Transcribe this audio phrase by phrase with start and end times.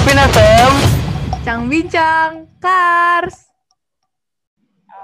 [0.00, 0.72] Upin FM.
[1.28, 3.52] Bincang Bincang Kars.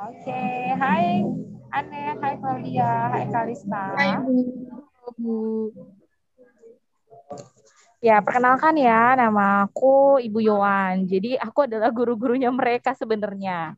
[0.08, 0.40] Oke,
[0.72, 1.20] hai
[1.68, 3.92] Ane, hai Claudia, hai Kalista.
[3.92, 4.16] Hai
[5.20, 5.68] Bu.
[8.00, 11.04] Ya, perkenalkan ya, nama aku Ibu Yowan.
[11.04, 13.76] Jadi aku adalah guru-gurunya mereka sebenarnya.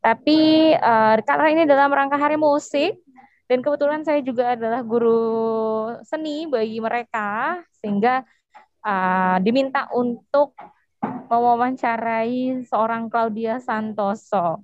[0.00, 3.04] Tapi uh, karena ini dalam rangka hari musik,
[3.52, 8.24] dan kebetulan saya juga adalah guru seni bagi mereka, sehingga
[8.84, 10.54] uh, diminta untuk
[11.32, 14.62] mewawancarai seorang Claudia Santoso.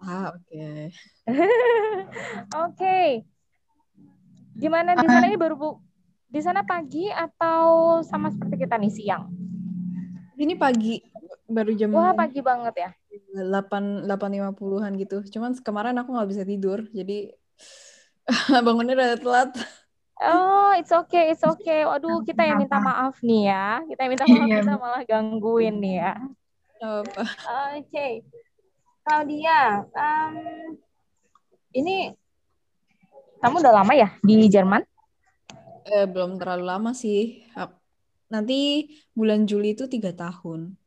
[0.00, 0.40] Ah, oke.
[0.48, 0.80] Okay.
[1.28, 2.72] oke.
[2.72, 3.08] Okay.
[4.56, 5.70] Gimana di sana ini baru Bu?
[6.32, 9.28] Di sana pagi atau sama seperti kita nih siang?
[10.32, 10.96] Ini pagi,
[11.44, 12.90] baru jam Wah, pagi banget ya.
[13.36, 15.18] 8 8.50-an gitu.
[15.28, 17.36] Cuman kemarin aku nggak bisa tidur, jadi
[18.64, 19.50] bangunnya udah telat.
[20.22, 21.82] Oh, it's okay, it's okay.
[21.82, 23.82] Waduh, kita yang minta maaf nih ya.
[23.90, 24.56] Kita yang minta maaf, iya.
[24.62, 26.14] kita malah gangguin nih ya.
[26.78, 27.18] Oke.
[27.90, 28.12] Okay.
[29.02, 30.34] Claudia, um,
[31.74, 32.14] ini
[33.42, 34.86] kamu udah lama ya di Jerman?
[35.90, 37.42] Eh, belum terlalu lama sih.
[38.30, 40.78] Nanti bulan Juli itu tiga tahun.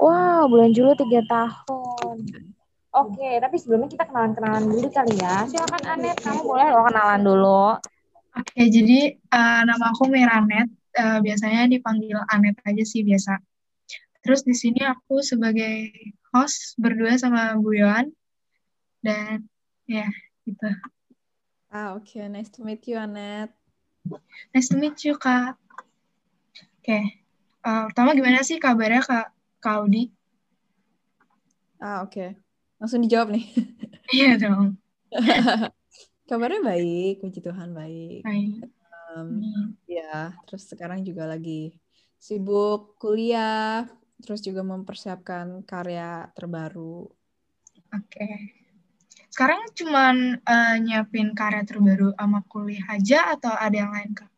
[0.00, 2.16] Wow, bulan Juli tiga tahun.
[2.90, 5.44] Oke, okay, tapi sebelumnya kita kenalan-kenalan dulu kali ya.
[5.44, 7.64] Silakan Anet, kamu boleh lo kenalan dulu.
[8.30, 10.70] Oke, okay, jadi uh, nama aku Miranet.
[10.90, 13.38] Uh, biasanya dipanggil Anet aja sih biasa.
[14.22, 15.90] Terus di sini aku sebagai
[16.30, 18.10] host berdua sama Bu Yohan.
[19.02, 19.48] Dan
[19.88, 20.06] ya,
[20.46, 20.70] gitu.
[21.70, 22.06] Ah, oke.
[22.06, 22.26] Okay.
[22.30, 23.50] Nice to meet you, Anet.
[24.54, 25.58] Nice to meet you, Kak.
[26.78, 26.86] Oke.
[26.86, 27.02] Okay.
[27.60, 29.26] Uh, pertama gimana sih kabarnya Kak,
[29.58, 30.10] Kak Audi?
[31.82, 32.14] Ah, oke.
[32.14, 32.30] Okay.
[32.78, 33.46] Langsung dijawab nih.
[34.10, 34.74] Iya dong.
[36.30, 38.22] kabarnya baik, puji Tuhan baik.
[38.22, 38.70] Baik.
[39.10, 41.74] Um, ya, terus sekarang juga lagi
[42.22, 43.90] sibuk kuliah,
[44.22, 47.10] terus juga mempersiapkan karya terbaru.
[47.90, 48.06] Oke.
[48.14, 48.36] Okay.
[49.26, 54.30] Sekarang cuman uh, nyiapin karya terbaru sama kuliah aja atau ada yang lain kak?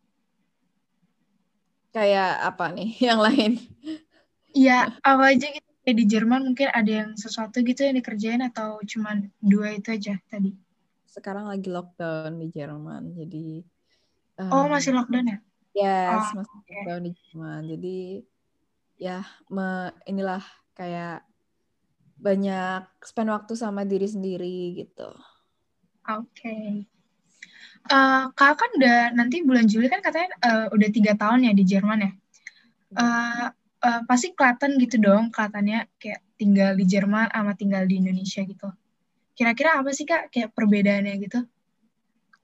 [1.92, 3.60] Kayak apa nih yang lain?
[4.56, 5.68] Iya, apa aja gitu.
[5.82, 10.14] Kayak di Jerman mungkin ada yang sesuatu gitu yang dikerjain atau cuman dua itu aja
[10.30, 10.54] tadi?
[11.12, 13.60] Sekarang lagi lockdown di Jerman, jadi.
[14.40, 15.38] Um, oh masih lockdown ya?
[15.76, 16.72] Yes, oh, masih okay.
[16.72, 17.60] lockdown di Jerman.
[17.68, 17.98] Jadi
[18.96, 19.20] ya
[19.52, 20.40] me, inilah
[20.72, 21.20] kayak
[22.16, 25.12] banyak spend waktu sama diri sendiri gitu.
[26.08, 26.32] Oke.
[26.32, 26.68] Okay.
[27.90, 31.64] Uh, kakak kan udah nanti bulan Juli kan katanya uh, udah tiga tahun ya di
[31.66, 32.12] Jerman ya.
[32.94, 33.46] Uh,
[33.82, 38.70] uh, pasti kelihatan gitu dong kelihatannya kayak tinggal di Jerman sama tinggal di Indonesia gitu.
[39.32, 41.40] Kira-kira apa sih kak kayak perbedaannya gitu?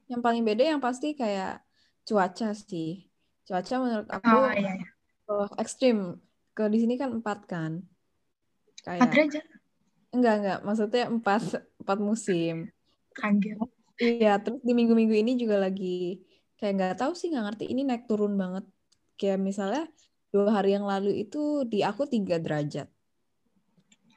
[0.08, 1.60] Yang paling beda yang pasti kayak
[2.08, 3.08] cuaca sih.
[3.44, 4.88] Cuaca menurut aku oh, iya, iya.
[5.28, 6.16] Oh, ekstrim.
[6.56, 7.84] Ke di sini kan empat kan.
[8.84, 9.00] Kayak.
[9.04, 9.44] Empat derajat.
[10.08, 10.58] Enggak, enggak.
[10.64, 11.42] Maksudnya empat,
[11.84, 12.72] empat musim.
[13.12, 13.56] Kaget.
[13.98, 16.22] Iya, terus di minggu-minggu ini juga lagi
[16.56, 17.64] kayak nggak tahu sih, nggak ngerti.
[17.68, 18.64] Ini naik turun banget.
[19.20, 19.84] Kayak misalnya
[20.32, 22.88] dua hari yang lalu itu di aku tiga derajat.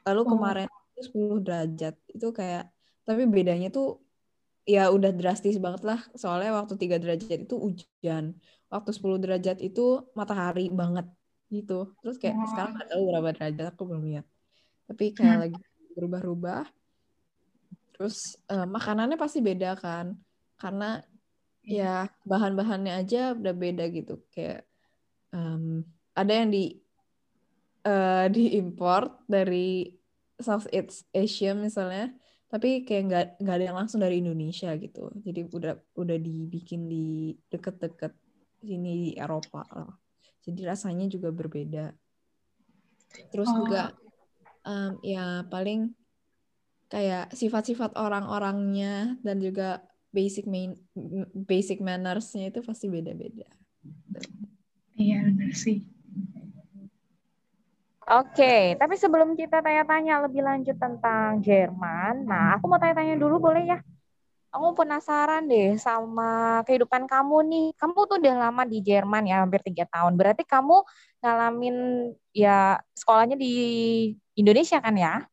[0.08, 0.28] Lalu oh.
[0.32, 0.68] kemarin
[1.02, 1.94] 10 derajat.
[2.10, 2.70] Itu kayak,
[3.06, 4.02] tapi bedanya tuh
[4.62, 6.00] ya udah drastis banget lah.
[6.14, 8.38] Soalnya waktu tiga derajat itu hujan.
[8.72, 11.06] Waktu 10 derajat itu matahari banget
[11.52, 11.92] gitu.
[12.00, 12.48] Terus kayak oh.
[12.48, 14.26] sekarang nggak tahu berapa derajat, aku belum lihat.
[14.88, 15.42] Tapi kayak hmm.
[15.44, 15.60] lagi
[15.92, 16.64] berubah-ubah.
[17.92, 20.16] Terus uh, makanannya pasti beda kan,
[20.56, 21.04] karena
[21.62, 24.24] ya bahan-bahannya aja udah beda gitu.
[24.32, 24.66] Kayak
[25.30, 25.84] um,
[26.16, 26.82] ada yang di
[27.86, 29.86] uh, diimpor dari
[30.42, 32.12] Southeast Asia misalnya,
[32.52, 35.08] tapi kayak nggak nggak ada yang langsung dari Indonesia gitu.
[35.24, 38.12] Jadi udah udah dibikin di deket-deket
[38.60, 39.94] sini di Eropa lah.
[40.42, 41.94] Jadi rasanya juga berbeda.
[43.30, 43.56] Terus oh.
[43.64, 43.94] juga
[44.66, 45.94] um, ya paling
[46.92, 49.80] kayak sifat-sifat orang-orangnya dan juga
[50.12, 50.76] basic main
[51.32, 53.48] basic mannersnya itu pasti beda-beda.
[55.00, 55.88] Iya benar sih.
[58.12, 63.72] Oke, tapi sebelum kita tanya-tanya lebih lanjut tentang Jerman, nah aku mau tanya-tanya dulu boleh
[63.72, 63.78] ya?
[64.52, 67.68] Aku penasaran deh sama kehidupan kamu nih.
[67.72, 70.20] Kamu tuh udah lama di Jerman ya, hampir tiga tahun.
[70.20, 70.84] Berarti kamu
[71.24, 71.76] ngalamin
[72.36, 73.54] ya sekolahnya di
[74.36, 75.24] Indonesia kan ya?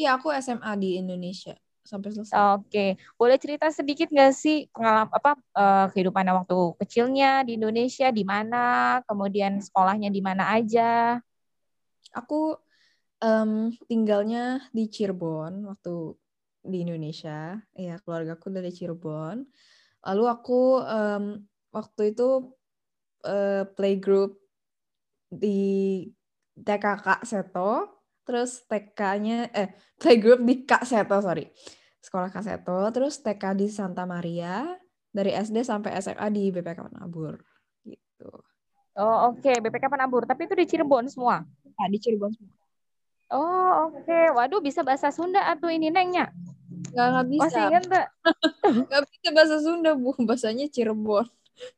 [0.00, 1.52] Iya, aku SMA di Indonesia
[1.84, 2.32] sampai selesai.
[2.56, 8.24] Oke, boleh cerita sedikit nggak sih pengalaman apa uh, kehidupannya waktu kecilnya di Indonesia di
[8.24, 11.20] mana, kemudian sekolahnya di mana aja?
[12.12, 12.56] Aku
[13.22, 16.16] um, tinggalnya di Cirebon waktu
[16.62, 17.58] di Indonesia.
[17.74, 19.46] Ya, keluarga aku dari Cirebon.
[20.02, 21.24] Lalu aku um,
[21.72, 22.52] waktu itu
[23.24, 24.38] uh, playgroup
[25.32, 26.04] di
[26.58, 31.48] TK Kak Seto, terus TK-nya eh playgroup di Kak Seto, sorry.
[32.02, 34.66] Sekolah Kak Seto, terus TK di Santa Maria,
[35.12, 37.36] dari SD sampai SMA di BPK Penabur
[37.84, 38.32] gitu.
[38.96, 39.56] Oh, oke, okay.
[39.60, 41.44] BPK Penabur, tapi itu di Cirebon semua.
[41.76, 42.56] Nah, di Cirebon semua.
[43.32, 44.04] Oh, oke.
[44.04, 44.28] Okay.
[44.28, 46.28] Waduh, bisa bahasa Sunda atau ini nengnya?
[46.92, 47.42] Gak, gak bisa.
[47.48, 48.06] Masih ingat gak?
[48.92, 50.12] gak bisa bahasa Sunda, Bu.
[50.20, 51.24] Bahasanya Cirebon.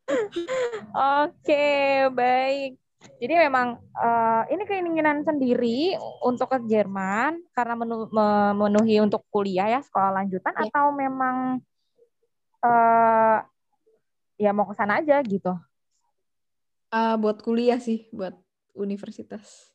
[1.22, 1.66] Oke,
[2.10, 2.78] baik.
[3.20, 5.94] Jadi memang uh, ini keinginan sendiri
[6.24, 10.72] untuk ke Jerman karena menu, memenuhi untuk kuliah ya sekolah lanjutan ya.
[10.72, 11.60] atau memang
[12.64, 13.38] uh,
[14.40, 15.52] ya mau ke sana aja gitu?
[16.88, 18.34] Uh, buat kuliah sih, buat
[18.72, 19.73] universitas.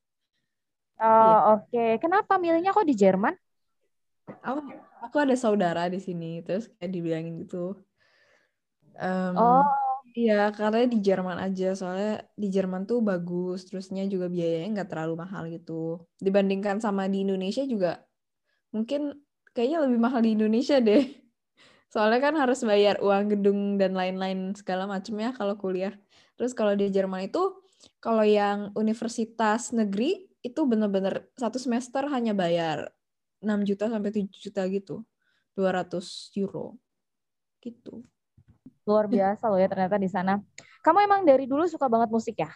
[0.99, 1.37] Oh ya.
[1.55, 1.67] oke.
[1.71, 1.91] Okay.
[2.03, 3.35] Kenapa milihnya kok di Jerman?
[4.45, 4.59] Aku,
[5.01, 7.79] aku ada saudara di sini, terus kayak dibilangin gitu.
[8.99, 9.63] Um, oh
[10.17, 11.77] Iya, karena di Jerman aja.
[11.77, 16.01] Soalnya di Jerman tuh bagus, terusnya juga biayanya nggak terlalu mahal gitu.
[16.17, 18.01] Dibandingkan sama di Indonesia juga,
[18.73, 19.21] mungkin
[19.53, 21.03] kayaknya lebih mahal di Indonesia deh.
[21.93, 25.93] Soalnya kan harus bayar uang gedung dan lain-lain segala macamnya kalau kuliah.
[26.37, 27.43] Terus kalau di Jerman itu,
[28.01, 32.91] kalau yang universitas negeri, itu bener-bener satu semester hanya bayar
[33.43, 35.03] 6 juta sampai 7 juta gitu.
[35.55, 36.79] 200 euro.
[37.59, 38.03] Gitu.
[38.87, 40.39] Luar biasa loh ya ternyata di sana.
[40.79, 42.51] Kamu emang dari dulu suka banget musik ya?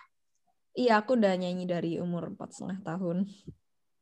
[0.74, 3.30] Iya, aku udah nyanyi dari umur empat setengah tahun.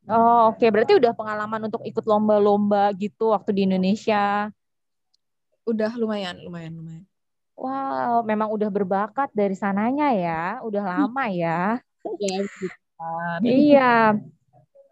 [0.07, 0.57] Oh, oke.
[0.61, 0.69] Okay.
[0.71, 4.49] Berarti udah pengalaman untuk ikut lomba-lomba gitu waktu di Indonesia?
[5.67, 7.03] Udah lumayan, lumayan, lumayan.
[7.59, 10.43] Wow, memang udah berbakat dari sananya ya.
[10.65, 11.77] Udah lama ya.
[12.01, 12.49] Iya,
[13.41, 14.15] iya.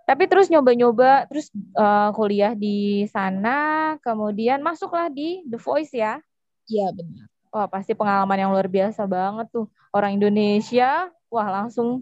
[0.09, 6.17] Tapi terus nyoba-nyoba, terus uh, kuliah di sana, kemudian masuklah di The Voice ya?
[6.65, 7.29] Iya benar.
[7.53, 9.69] Wah pasti pengalaman yang luar biasa banget tuh.
[9.93, 12.01] Orang Indonesia, wah langsung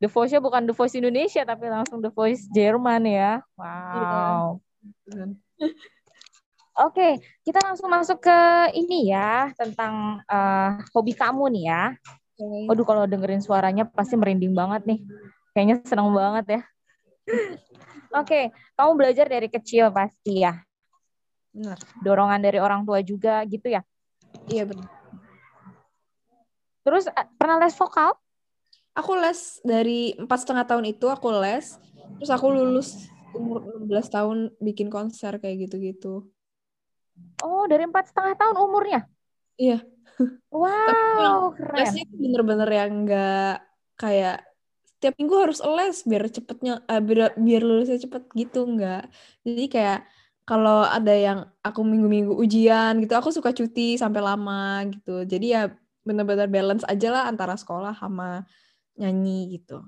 [0.00, 3.40] The Voice-nya bukan The Voice Indonesia, tapi langsung The Voice Jerman ya.
[3.56, 4.60] Wow.
[5.08, 5.24] Iya.
[6.80, 7.12] Oke, okay,
[7.44, 8.40] kita langsung masuk ke
[8.72, 11.84] ini ya, tentang uh, hobi kamu nih ya.
[12.40, 12.64] Okay.
[12.72, 14.98] Waduh, kalau dengerin suaranya pasti merinding banget nih.
[15.52, 16.60] Kayaknya seneng banget ya.
[18.16, 18.44] Oke, okay,
[18.80, 20.56] kamu belajar dari kecil pasti ya.
[21.52, 21.76] Benar.
[22.00, 23.84] Dorongan dari orang tua juga gitu ya?
[24.48, 24.88] Iya benar.
[26.80, 28.16] Terus eh, pernah les vokal?
[28.96, 31.76] Aku les dari empat setengah tahun itu aku les,
[32.18, 33.06] terus aku lulus
[33.36, 36.26] umur 16 tahun bikin konser kayak gitu-gitu.
[37.44, 39.06] Oh, dari empat setengah tahun umurnya?
[39.60, 39.84] Iya.
[40.50, 41.76] Wow, keren.
[41.78, 43.62] Lesnya bener-bener yang enggak
[43.94, 44.42] kayak
[44.84, 49.08] setiap minggu harus les biar cepetnya uh, biar biar lulusnya cepet gitu enggak.
[49.46, 50.00] Jadi kayak
[50.44, 55.22] kalau ada yang aku minggu-minggu ujian gitu, aku suka cuti sampai lama gitu.
[55.22, 55.70] Jadi ya
[56.02, 58.42] benar-benar balance aja lah antara sekolah sama
[58.98, 59.80] nyanyi gitu.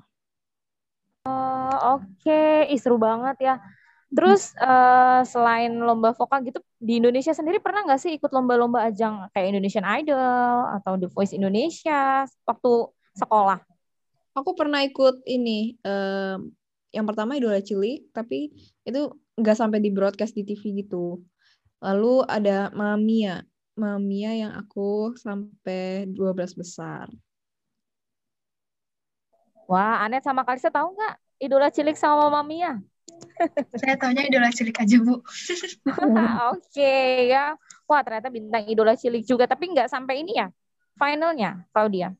[1.26, 2.30] Uh, Oke,
[2.66, 2.78] okay.
[2.78, 3.54] seru banget ya.
[4.12, 9.32] Terus uh, selain lomba vokal gitu di Indonesia sendiri pernah nggak sih ikut lomba-lomba ajang
[9.32, 12.72] kayak Indonesian Idol atau The Voice Indonesia waktu
[13.16, 13.64] sekolah?
[14.36, 15.80] Aku pernah ikut ini.
[15.80, 16.40] Uh,
[16.92, 18.52] yang pertama Idola Cilik, tapi
[18.84, 19.00] itu
[19.40, 21.24] nggak sampai di broadcast di TV gitu.
[21.80, 23.40] Lalu ada Mamia.
[23.72, 27.08] Mamia yang aku sampai 12 besar.
[29.64, 32.76] Wah, Anet sama Kalisa tahu nggak idola cilik sama Mamia?
[33.78, 35.14] Saya tahunya idola cilik aja, Bu.
[35.18, 35.22] Oke,
[36.56, 37.54] okay, ya.
[37.86, 39.44] Wah, ternyata bintang idola cilik juga.
[39.50, 40.48] Tapi nggak sampai ini ya,
[40.96, 42.14] finalnya, Claudia.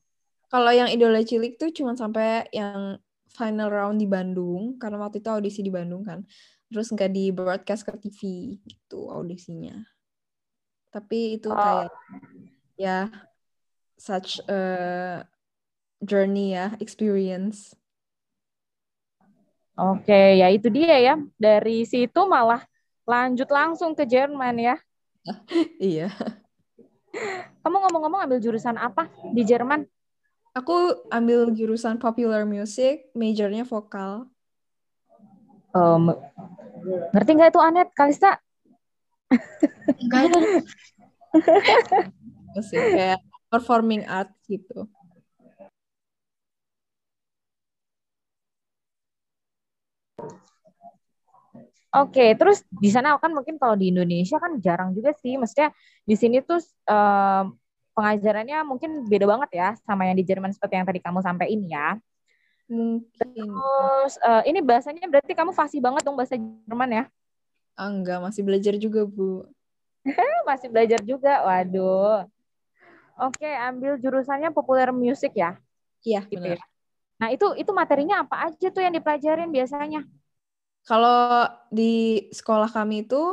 [0.51, 3.01] Kalau yang idola cilik tuh cuma sampai yang
[3.33, 6.21] final round di Bandung, karena waktu itu audisi di Bandung kan
[6.73, 8.21] terus nggak di broadcast ke TV
[8.65, 9.77] gitu audisinya
[10.89, 11.57] tapi itu oh.
[11.57, 11.93] kayak
[12.73, 13.13] ya
[13.93, 14.61] such a
[16.01, 17.77] journey ya experience
[19.77, 22.63] oke ya itu dia ya dari situ malah
[23.03, 24.75] lanjut langsung ke Jerman ya
[25.81, 26.09] iya
[27.63, 29.85] kamu ngomong-ngomong ambil jurusan apa di Jerman
[30.53, 34.29] aku ambil jurusan popular music majornya vokal
[35.73, 36.13] um,
[36.83, 38.31] Ngerti nggak itu Anet, Kalista?
[40.01, 40.23] Enggak.
[42.53, 44.85] Masih kayak performing art gitu.
[51.93, 55.69] Oke, terus di sana kan mungkin kalau di Indonesia kan jarang juga sih, maksudnya
[56.01, 56.57] di sini tuh
[57.93, 61.87] pengajarannya mungkin beda banget ya sama yang di Jerman seperti yang tadi kamu sampaikan ya.
[62.65, 63.05] Mungkin.
[63.21, 67.03] Terus uh, ini bahasanya berarti kamu fasih banget dong bahasa Jerman ya?
[67.77, 69.45] Oh, enggak, masih belajar juga, Bu.
[70.49, 71.45] masih belajar juga.
[71.45, 72.25] Waduh.
[73.21, 75.61] Oke, ambil jurusannya populer musik ya?
[76.01, 76.57] Iya, gitu benar.
[76.57, 76.72] Ya.
[77.23, 80.03] Nah, itu itu materinya apa aja tuh yang dipelajarin biasanya?
[80.83, 83.23] Kalau di sekolah kami itu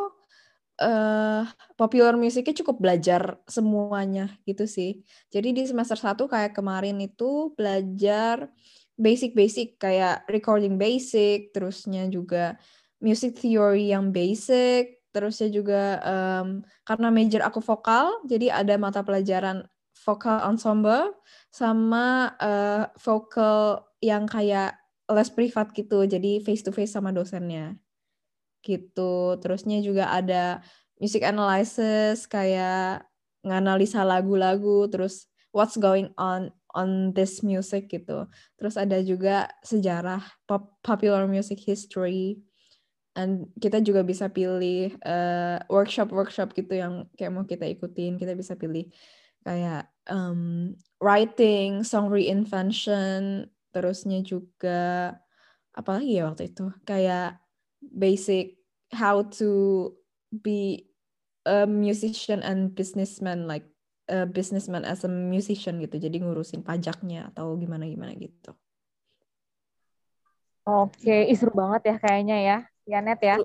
[0.78, 1.42] uh,
[1.74, 5.02] popular musiknya cukup belajar semuanya gitu sih.
[5.34, 8.46] Jadi di semester 1 kayak kemarin itu belajar
[8.94, 12.54] basic-basic kayak recording basic, terusnya juga
[13.02, 19.66] music theory yang basic, terusnya juga um, karena major aku vokal, jadi ada mata pelajaran
[20.04, 21.12] vokal ensemble
[21.52, 24.80] sama uh, vokal yang kayak
[25.10, 27.74] les privat gitu, jadi face to face sama dosennya.
[28.62, 29.36] Gitu.
[29.42, 30.62] Terusnya juga ada
[31.00, 33.04] music analysis kayak
[33.42, 38.30] nganalisa lagu-lagu, terus what's going on on this music gitu.
[38.54, 42.38] Terus ada juga sejarah pop, popular music history.
[43.18, 48.14] And kita juga bisa pilih uh, workshop-workshop gitu yang kayak mau kita ikutin.
[48.14, 48.86] Kita bisa pilih
[49.42, 55.16] kayak um, writing, song reinvention, terusnya juga
[55.74, 56.72] apa lagi ya waktu itu?
[56.88, 57.42] Kayak
[57.80, 58.60] basic
[58.94, 59.92] how to
[60.30, 60.88] be
[61.44, 63.64] a musician and businessman like
[64.08, 65.96] a businessman as a musician gitu.
[66.00, 68.52] Jadi ngurusin pajaknya atau gimana gimana gitu.
[70.68, 72.58] Oke seru banget ya kayaknya ya.
[72.84, 73.36] Ya net ya?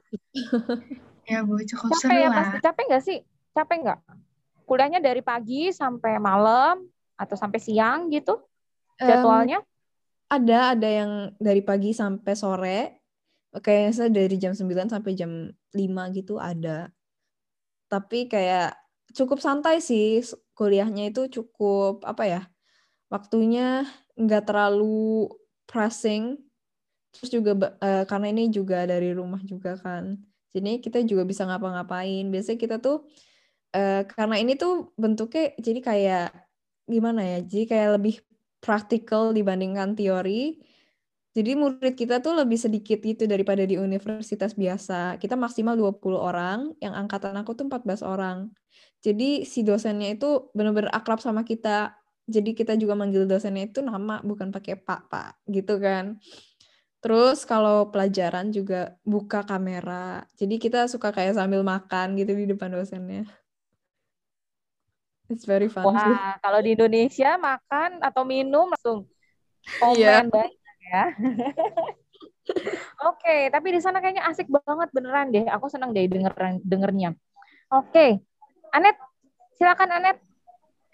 [1.26, 1.62] Ya bu.
[1.64, 2.38] Cukup capek seru ya lah.
[2.38, 3.18] Pasti capek nggak sih?
[3.56, 4.00] Capek nggak
[4.66, 6.84] kuliahnya dari pagi sampai malam
[7.16, 8.42] atau sampai siang gitu
[9.00, 9.64] jadwalnya?
[9.64, 9.74] Um,
[10.26, 12.80] ada, ada yang dari pagi sampai sore.
[13.56, 16.92] Kayaknya dari jam 9 sampai jam 5 gitu ada.
[17.88, 18.76] Tapi kayak
[19.16, 20.20] cukup santai sih
[20.58, 22.42] kuliahnya itu cukup apa ya?
[23.08, 23.88] Waktunya
[24.20, 25.32] nggak terlalu
[25.70, 26.36] pressing.
[27.16, 30.20] Terus juga uh, karena ini juga dari rumah juga kan.
[30.52, 32.28] Jadi kita juga bisa ngapa-ngapain.
[32.28, 33.08] Biasanya kita tuh
[33.76, 36.28] uh, karena ini tuh bentuknya jadi kayak
[36.88, 37.40] gimana ya?
[37.44, 38.16] Jadi kayak lebih
[38.64, 40.64] praktikal dibandingkan teori.
[41.36, 45.20] Jadi murid kita tuh lebih sedikit gitu daripada di universitas biasa.
[45.20, 48.56] Kita maksimal 20 orang, yang angkatan aku tuh 14 orang.
[49.04, 51.94] Jadi si dosennya itu benar-benar akrab sama kita.
[52.26, 56.18] Jadi kita juga manggil dosennya itu nama bukan pakai pak pak gitu kan.
[57.04, 60.26] Terus kalau pelajaran juga buka kamera.
[60.40, 63.30] Jadi kita suka kayak sambil makan gitu di depan dosennya.
[65.26, 65.90] It's very fun.
[65.90, 69.10] Wah, kalau di Indonesia makan atau minum langsung
[69.82, 70.22] komen yeah.
[70.26, 71.06] banyak ya.
[72.46, 75.50] Oke, okay, tapi di sana kayaknya asik banget beneran deh.
[75.50, 77.18] Aku senang deh denger dengernya.
[77.74, 78.10] Oke, okay.
[78.70, 78.94] Anet,
[79.58, 80.22] silakan Anet.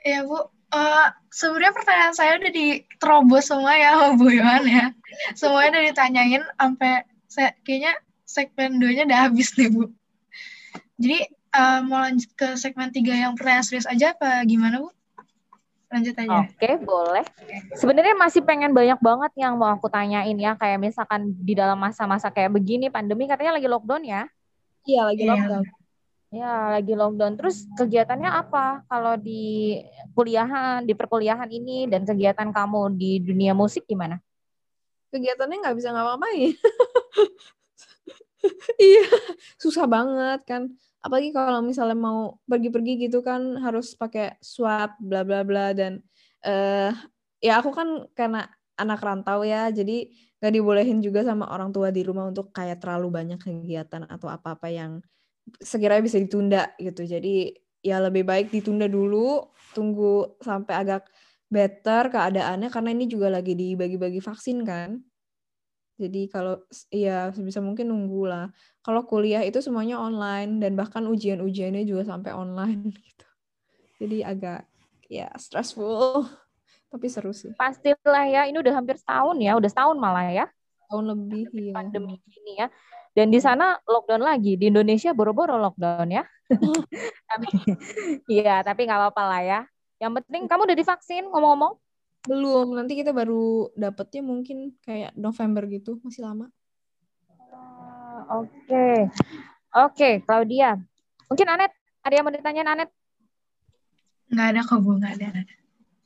[0.01, 4.85] Ya Bu, uh, sebenarnya pertanyaan saya udah diterobos semua ya sama Bu Yohan ya.
[5.35, 9.91] Semuanya udah ditanyain sampai saya kayaknya segmen 2-nya udah habis nih Bu.
[10.95, 11.19] Jadi
[11.51, 14.89] uh, mau lanjut ke segmen tiga yang pertanyaan serius aja apa gimana Bu?
[15.91, 16.47] Lanjut aja.
[16.47, 17.25] Oke, okay, boleh.
[17.75, 22.31] Sebenarnya masih pengen banyak banget yang mau aku tanyain ya, kayak misalkan di dalam masa-masa
[22.31, 24.23] kayak begini pandemi katanya lagi lockdown ya?
[24.87, 25.31] Iya, lagi iya.
[25.35, 25.63] lockdown.
[26.31, 27.33] Ya, lagi lockdown.
[27.35, 29.83] Terus kegiatannya apa kalau di
[30.15, 34.15] kuliahan, di perkuliahan ini dan kegiatan kamu di dunia musik gimana?
[35.11, 36.55] Kegiatannya nggak bisa ngapa-ngapain.
[38.95, 39.11] iya,
[39.59, 45.41] susah banget kan apalagi kalau misalnya mau pergi-pergi gitu kan harus pakai swab bla bla
[45.41, 46.01] bla dan
[46.45, 46.93] uh,
[47.41, 48.45] ya aku kan karena
[48.77, 50.09] anak rantau ya jadi
[50.41, 54.73] nggak dibolehin juga sama orang tua di rumah untuk kayak terlalu banyak kegiatan atau apa-apa
[54.73, 54.97] yang
[55.61, 57.05] sekiranya bisa ditunda gitu.
[57.05, 57.53] Jadi
[57.85, 61.05] ya lebih baik ditunda dulu tunggu sampai agak
[61.45, 64.97] better keadaannya karena ini juga lagi dibagi-bagi vaksin kan
[66.01, 66.57] jadi kalau
[66.89, 68.49] ya sebisa mungkin nunggu lah.
[68.81, 73.27] Kalau kuliah itu semuanya online dan bahkan ujian-ujiannya juga sampai online gitu.
[74.01, 74.65] Jadi agak
[75.05, 76.25] ya stressful
[76.91, 77.53] tapi seru sih.
[77.53, 80.45] Pastilah ya, ini udah hampir setahun ya, udah setahun malah ya.
[80.89, 81.73] Tahun lebih ya.
[81.77, 82.67] Pandemi ini ya.
[83.11, 86.23] Dan di sana lockdown lagi, di Indonesia boro-boro lockdown ya.
[87.31, 87.47] tapi
[88.27, 89.59] iya, tapi nggak apa-apa lah ya.
[90.03, 91.79] Yang penting kamu udah divaksin ngomong-ngomong?
[92.21, 96.53] Belum, nanti kita baru dapetnya mungkin kayak November gitu, masih lama.
[97.49, 98.49] Ah, oke.
[98.69, 98.97] Okay.
[99.71, 100.77] Oke, okay, Claudia.
[101.31, 101.73] Mungkin Anet,
[102.05, 102.89] ada yang mau ditanyain Anet?
[104.29, 105.01] Nggak ada kok, Bu.
[105.01, 105.27] Nggak ada.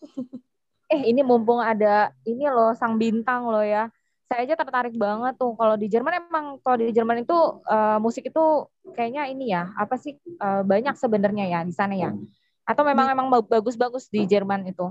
[0.94, 3.92] eh, ini mumpung ada, ini loh, sang bintang loh ya.
[4.32, 5.52] Saya aja tertarik banget tuh.
[5.60, 10.00] Kalau di Jerman emang, kalau di Jerman itu uh, musik itu kayaknya ini ya, apa
[10.00, 12.16] sih, uh, banyak sebenarnya ya di sana ya.
[12.66, 14.90] Atau memang emang bagus-bagus di Jerman itu?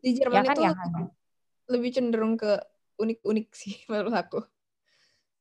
[0.00, 0.90] Di Jerman ya kan, itu ya kan?
[1.66, 2.58] lebih cenderung ke
[2.96, 4.40] unik-unik sih menurut aku.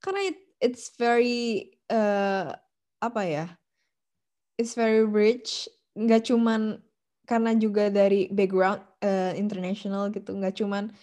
[0.03, 2.53] Karena it, it's very uh,
[3.01, 3.47] apa ya?
[4.55, 5.67] It's very rich,
[5.99, 6.79] nggak cuman
[7.27, 10.93] karena juga dari background uh, international gitu, nggak cuman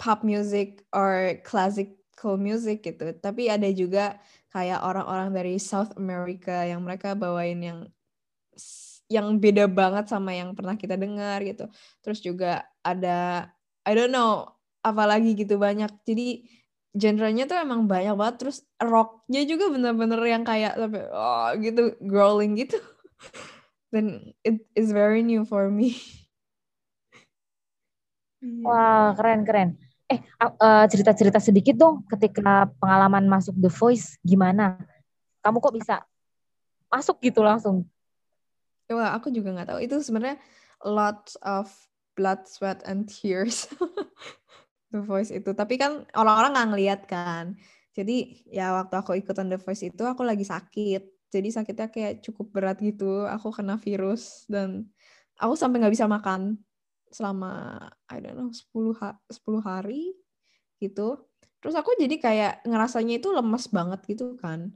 [0.00, 3.12] pop music or classical music gitu.
[3.18, 4.16] Tapi ada juga
[4.54, 7.80] kayak orang-orang dari South America yang mereka bawain yang
[9.08, 11.66] yang beda banget sama yang pernah kita dengar gitu.
[12.04, 13.48] Terus juga ada
[13.88, 14.44] I don't know
[14.84, 15.88] apalagi gitu banyak.
[16.04, 16.44] Jadi
[16.92, 18.36] genrenya tuh emang banyak banget.
[18.44, 22.76] Terus rocknya juga bener-bener yang kayak sampai oh gitu growling gitu.
[23.92, 25.96] Dan it is very new for me.
[28.44, 28.62] Iya.
[28.62, 29.70] Wah keren keren.
[30.08, 34.76] Eh uh, cerita-cerita sedikit dong ketika pengalaman masuk The Voice gimana?
[35.40, 36.04] Kamu kok bisa
[36.92, 37.88] masuk gitu langsung?
[38.88, 39.78] Wah, aku juga nggak tahu.
[39.84, 40.40] Itu sebenarnya
[40.80, 41.68] lots of
[42.16, 43.68] blood, sweat, and tears.
[44.92, 45.52] The Voice itu.
[45.52, 47.44] Tapi kan orang-orang nggak ngeliat kan.
[47.92, 51.28] Jadi ya waktu aku ikutan The Voice itu aku lagi sakit.
[51.28, 53.28] Jadi sakitnya kayak cukup berat gitu.
[53.28, 54.88] Aku kena virus dan
[55.36, 56.56] aku sampai nggak bisa makan
[57.12, 57.76] selama
[58.08, 60.16] I don't know 10 ha 10 hari
[60.80, 61.20] gitu.
[61.60, 64.72] Terus aku jadi kayak ngerasanya itu lemes banget gitu kan.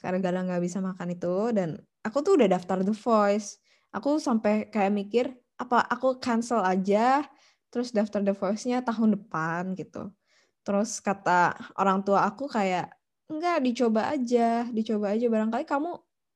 [0.00, 3.60] Karena gara nggak bisa makan itu dan aku tuh udah daftar The Voice.
[3.90, 5.26] Aku sampai kayak mikir,
[5.58, 7.26] apa aku cancel aja,
[7.68, 10.14] terus daftar The Voice-nya tahun depan gitu.
[10.62, 12.92] Terus kata orang tua aku kayak,
[13.30, 15.90] enggak dicoba aja, dicoba aja barangkali kamu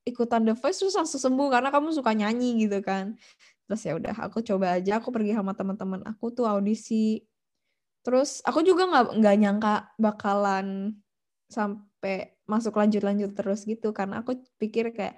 [0.04, 3.16] ikutan The Voice terus langsung sembuh karena kamu suka nyanyi gitu kan.
[3.64, 7.25] Terus ya udah aku coba aja, aku pergi sama teman-teman aku tuh audisi.
[8.04, 10.92] Terus aku juga nggak nggak nyangka bakalan
[11.49, 15.16] sampai masuk lanjut-lanjut terus gitu karena aku pikir kayak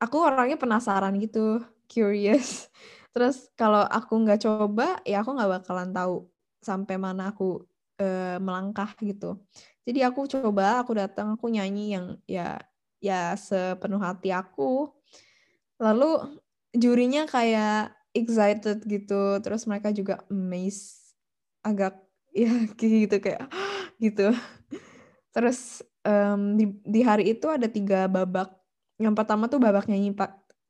[0.00, 2.68] aku orangnya penasaran gitu, curious.
[3.14, 6.26] Terus kalau aku nggak coba, ya aku nggak bakalan tahu
[6.64, 7.62] sampai mana aku
[8.02, 9.38] uh, melangkah gitu.
[9.84, 12.58] Jadi aku coba, aku datang, aku nyanyi yang ya
[12.98, 14.88] ya sepenuh hati aku.
[15.78, 16.40] Lalu
[16.74, 21.14] jurinya kayak excited gitu, terus mereka juga amazed,
[21.62, 21.98] agak
[22.34, 23.46] ya gitu kayak
[24.02, 24.34] gitu.
[25.34, 28.63] Terus um, di, di hari itu ada tiga babak
[28.98, 30.14] yang pertama tuh babak nyanyi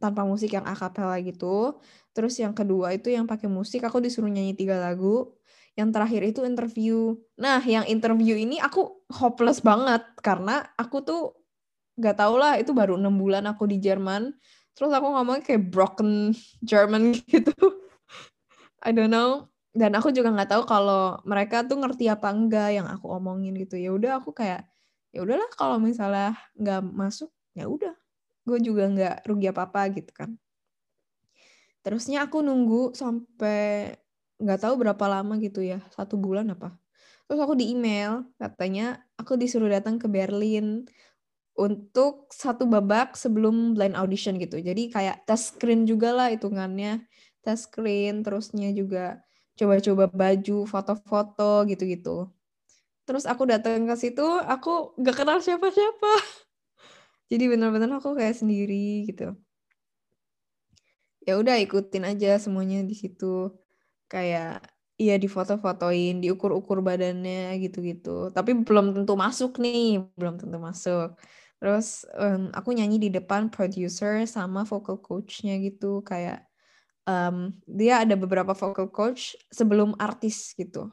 [0.00, 1.80] tanpa musik yang akapela gitu.
[2.16, 5.32] Terus yang kedua itu yang pakai musik, aku disuruh nyanyi tiga lagu.
[5.74, 7.18] Yang terakhir itu interview.
[7.34, 11.22] Nah, yang interview ini aku hopeless banget karena aku tuh
[11.98, 14.32] nggak tau lah itu baru enam bulan aku di Jerman.
[14.74, 17.54] Terus aku ngomongnya kayak broken German gitu.
[18.82, 19.50] I don't know.
[19.74, 23.74] Dan aku juga nggak tahu kalau mereka tuh ngerti apa enggak yang aku omongin gitu.
[23.74, 24.70] Ya udah aku kayak
[25.10, 27.94] ya udahlah kalau misalnya nggak masuk ya udah
[28.44, 30.30] gue juga nggak rugi apa apa gitu kan.
[31.85, 33.92] Terusnya aku nunggu sampai
[34.40, 36.72] nggak tahu berapa lama gitu ya satu bulan apa.
[37.28, 40.85] Terus aku di email katanya aku disuruh datang ke Berlin
[41.54, 44.59] untuk satu babak sebelum blind audition gitu.
[44.59, 47.07] Jadi kayak tes screen juga lah hitungannya.
[47.44, 49.22] Tes screen terusnya juga
[49.54, 52.28] coba-coba baju foto-foto gitu-gitu.
[53.04, 56.12] Terus aku datang ke situ aku nggak kenal siapa-siapa
[57.32, 59.32] jadi benar-benar aku kayak sendiri gitu.
[61.24, 63.48] Ya udah ikutin aja semuanya di situ.
[64.12, 64.68] Kayak
[65.00, 68.28] iya di foto-fotoin diukur-ukur badannya gitu-gitu.
[68.37, 71.16] Tapi belum tentu masuk nih belum tentu masuk.
[71.56, 76.04] Terus um, aku nyanyi di depan producer sama vocal coachnya gitu.
[76.04, 76.44] Kayak
[77.08, 80.92] um, dia ada beberapa vocal coach sebelum artis gitu.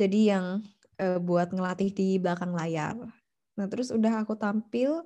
[0.00, 0.64] Jadi yang
[0.96, 3.19] uh, buat ngelatih di belakang layar
[3.60, 5.04] nah terus udah aku tampil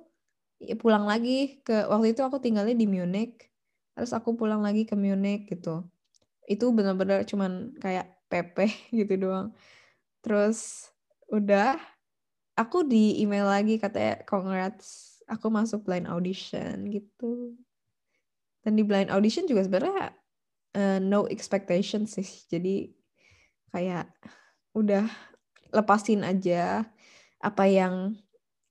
[0.63, 3.51] ya pulang lagi ke waktu itu aku tinggalnya di Munich.
[3.95, 5.83] Terus aku pulang lagi ke Munich gitu.
[6.47, 8.57] Itu benar-benar cuman kayak PP
[9.03, 9.51] gitu doang.
[10.23, 10.89] Terus
[11.31, 11.75] udah
[12.55, 17.55] aku di email lagi katanya congrats aku masuk blind audition gitu.
[18.63, 20.15] Dan di blind audition juga sebenarnya
[20.73, 22.25] uh, no expectation sih.
[22.49, 22.89] Jadi
[23.69, 24.07] kayak
[24.75, 25.07] udah
[25.71, 26.87] lepasin aja
[27.43, 28.15] apa yang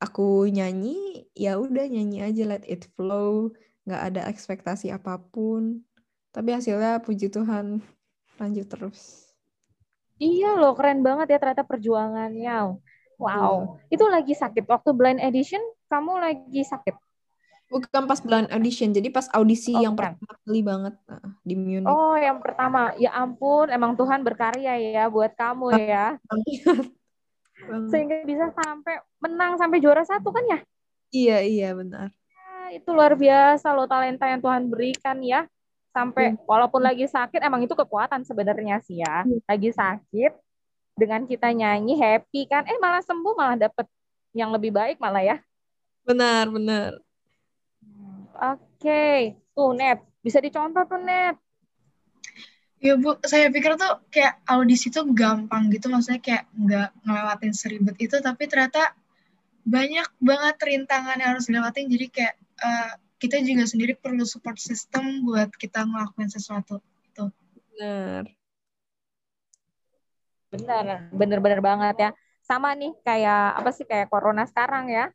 [0.04, 3.50] aku nyanyi ya udah nyanyi aja let it flow.
[3.88, 5.80] Nggak ada ekspektasi apa pun.
[6.30, 7.80] Tapi hasilnya puji Tuhan
[8.36, 9.32] lanjut terus.
[10.20, 12.78] Iya loh keren banget ya ternyata perjuangannya.
[13.14, 13.78] Wow.
[13.78, 13.94] Hmm.
[13.94, 16.98] itu lagi sakit waktu blind edition kamu lagi sakit?
[17.70, 20.94] Bukan pas blind audition jadi pas audisi oh, yang pertama kali banget.
[21.06, 21.86] Nah, di Munich.
[21.86, 22.92] Oh yang pertama.
[22.98, 26.18] Ya ampun emang Tuhan berkarya ya buat kamu ya
[27.88, 30.58] sehingga bisa sampai menang sampai juara satu kan ya?
[31.14, 32.08] Iya iya benar.
[32.10, 35.46] Ya, itu luar biasa loh talenta yang Tuhan berikan ya.
[35.94, 36.42] Sampai ya.
[36.42, 39.22] walaupun lagi sakit emang itu kekuatan sebenarnya sih ya.
[39.22, 39.38] ya.
[39.46, 40.32] Lagi sakit
[40.94, 43.86] dengan kita nyanyi happy kan, eh malah sembuh malah dapet
[44.34, 45.36] yang lebih baik malah ya.
[46.02, 46.98] Benar benar.
[48.34, 49.18] Oke, okay.
[49.54, 51.43] tuh Net bisa dicontoh tuh Net.
[52.84, 57.96] Ya Bu, saya pikir tuh kayak audisi tuh gampang gitu, maksudnya kayak nggak ngelewatin seribet
[57.96, 58.92] itu, tapi ternyata
[59.64, 65.24] banyak banget rintangan yang harus dilewatin, jadi kayak uh, kita juga sendiri perlu support system
[65.24, 66.76] buat kita ngelakuin sesuatu.
[67.08, 67.32] Itu.
[67.72, 68.28] Benar.
[70.52, 72.10] Benar, bener-bener banget ya.
[72.44, 75.08] Sama nih kayak apa sih kayak corona sekarang ya.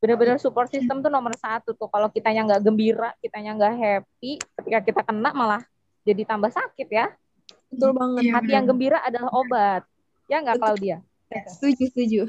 [0.00, 1.92] Bener-bener support system tuh nomor satu tuh.
[1.92, 5.60] Kalau kitanya nggak gembira, kitanya nggak happy, ketika kita kena malah
[6.02, 7.06] jadi tambah sakit ya.
[7.72, 8.22] Betul banget.
[8.28, 9.82] Iya, Hati yang gembira adalah obat.
[10.28, 10.98] Ya nggak Claudia?
[11.48, 12.22] Setuju, setuju.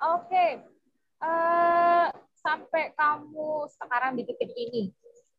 [0.00, 0.26] Oke.
[0.30, 0.50] Okay.
[1.20, 2.06] Uh, eh,
[2.40, 4.88] sampai kamu sekarang di titik ini,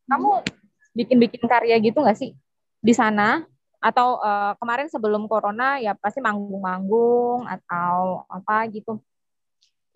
[0.05, 0.45] kamu
[0.93, 2.37] bikin-bikin karya gitu nggak sih
[2.77, 3.41] di sana?
[3.81, 9.01] Atau uh, kemarin sebelum corona ya pasti manggung-manggung atau apa gitu?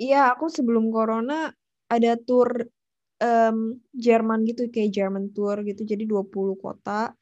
[0.02, 1.54] Iya, aku sebelum corona
[1.86, 2.66] ada tour
[3.22, 5.86] um, Jerman gitu kayak German tour gitu.
[5.86, 7.14] Jadi 20 kota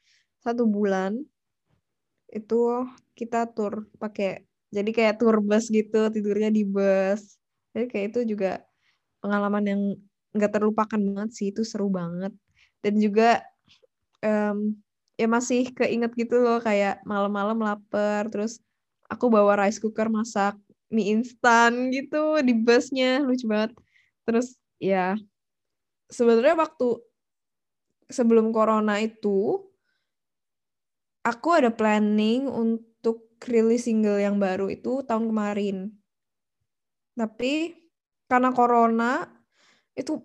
[0.42, 1.20] satu bulan.
[2.30, 4.42] Itu kita tour pakai
[4.74, 7.38] jadi kayak tour bus gitu tidurnya di bus.
[7.74, 8.62] Jadi kayak itu juga
[9.22, 9.82] pengalaman yang
[10.34, 12.34] nggak terlupakan banget sih itu seru banget.
[12.82, 13.46] Dan juga
[14.26, 14.74] um,
[15.14, 18.58] ya masih keinget gitu loh kayak malam-malam lapar terus
[19.06, 20.58] aku bawa rice cooker masak
[20.90, 23.78] mie instan gitu di busnya lucu banget.
[24.26, 25.14] Terus ya
[26.14, 27.02] sebenarnya waktu
[28.14, 29.58] sebelum corona itu
[31.26, 35.92] aku ada planning untuk rilis single yang baru itu tahun kemarin.
[37.18, 37.74] Tapi
[38.30, 39.26] karena corona
[39.98, 40.22] itu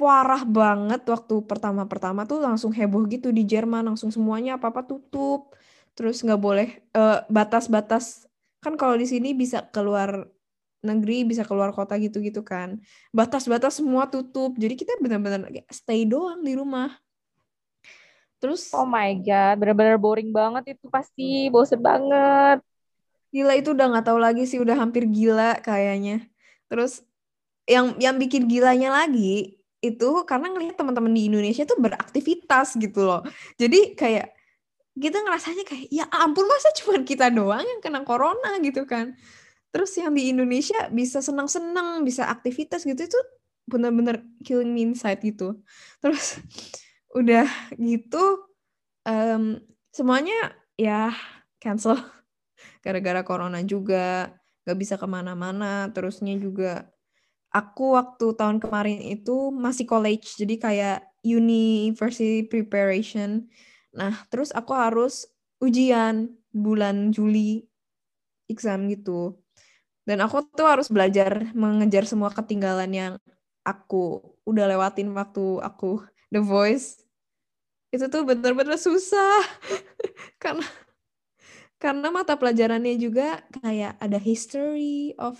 [0.00, 5.52] parah banget waktu pertama-pertama tuh langsung heboh gitu di Jerman langsung semuanya apa-apa tutup
[5.92, 8.24] terus nggak boleh uh, batas-batas
[8.64, 10.24] kan kalau di sini bisa keluar
[10.80, 12.80] negeri bisa keluar kota gitu-gitu kan.
[13.12, 14.56] Batas-batas semua tutup.
[14.56, 16.96] Jadi kita benar-benar stay doang di rumah.
[18.40, 21.52] Terus oh my god benar-benar boring banget itu pasti.
[21.52, 22.64] Bosen banget.
[23.30, 24.58] Gila itu udah nggak tahu lagi sih.
[24.58, 26.24] Udah hampir gila kayaknya.
[26.66, 27.04] Terus
[27.68, 33.20] yang yang bikin gilanya lagi itu karena ngelihat teman-teman di Indonesia tuh beraktivitas gitu loh.
[33.60, 34.32] Jadi kayak
[34.96, 38.58] kita ngerasanya kayak ya ampun masa cuma kita doang yang kena corona?
[38.60, 39.14] gitu kan
[39.70, 43.20] terus yang di Indonesia bisa senang-senang bisa aktivitas gitu itu
[43.70, 45.62] benar-benar killing me inside gitu.
[46.02, 46.42] Terus
[47.18, 47.46] udah
[47.78, 48.50] gitu
[49.06, 49.62] um,
[49.94, 51.14] semuanya ya
[51.62, 51.94] cancel.
[52.84, 54.34] Gara-gara corona juga
[54.66, 55.88] gak bisa ke mana-mana.
[55.94, 56.90] Terusnya juga
[57.54, 63.46] aku waktu tahun kemarin itu masih college jadi kayak university preparation.
[63.94, 65.30] Nah terus aku harus
[65.62, 67.62] ujian bulan Juli
[68.50, 69.38] exam gitu
[70.10, 73.12] dan aku tuh harus belajar mengejar semua ketinggalan yang
[73.62, 76.02] aku udah lewatin waktu aku
[76.34, 76.98] The Voice
[77.94, 79.38] itu tuh bener-bener susah
[80.42, 80.66] karena
[81.78, 85.38] karena mata pelajarannya juga kayak ada history of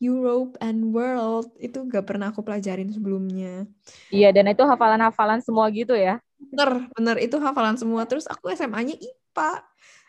[0.00, 3.66] Europe and world itu gak pernah aku pelajarin sebelumnya.
[4.10, 6.22] Iya dan itu hafalan-hafalan semua gitu ya?
[6.38, 8.06] Bener, bener itu hafalan semua.
[8.06, 9.52] Terus aku SMA-nya IPA.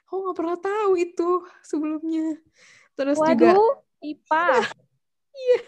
[0.10, 1.30] Aku gak pernah tahu itu
[1.66, 2.38] sebelumnya.
[2.98, 3.34] Terus Waduh.
[3.34, 3.52] juga
[4.00, 4.48] IPA.
[5.36, 5.60] Iya.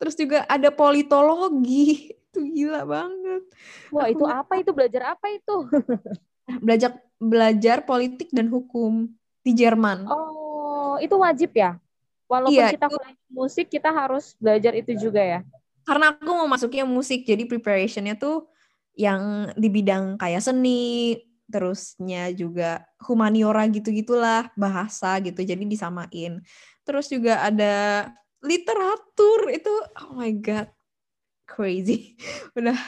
[0.00, 2.16] Terus juga ada politologi.
[2.30, 3.42] Itu gila banget.
[3.92, 4.70] Wah, Aku itu apa itu?
[4.72, 5.56] Belajar apa itu?
[6.64, 9.06] belajar belajar politik dan hukum
[9.46, 10.08] di Jerman.
[10.08, 11.78] Oh, itu wajib ya?
[12.30, 15.40] Walaupun iya, kita kuliah musik, kita harus belajar itu juga ya?
[15.82, 18.46] Karena aku mau masuknya musik, jadi preparationnya tuh
[18.94, 21.18] yang di bidang kayak seni,
[21.50, 26.40] terusnya juga humaniora gitu-gitulah, bahasa gitu, jadi disamain.
[26.86, 28.08] Terus juga ada
[28.40, 30.70] literatur itu oh my god
[31.44, 32.16] crazy.
[32.58, 32.78] Udah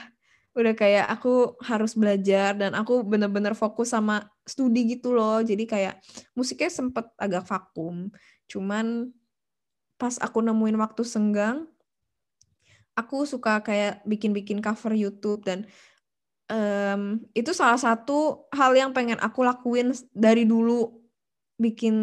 [0.53, 5.40] udah kayak aku harus belajar dan aku bener-bener fokus sama studi gitu loh.
[5.40, 5.96] Jadi kayak
[6.37, 8.12] musiknya sempet agak vakum
[8.53, 9.09] cuman
[9.96, 11.64] pas aku nemuin waktu senggang
[12.92, 15.64] aku suka kayak bikin-bikin cover YouTube dan
[16.50, 21.02] um, itu salah satu hal yang pengen aku lakuin dari dulu
[21.61, 21.94] bikin